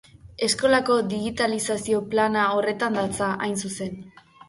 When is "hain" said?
3.49-3.59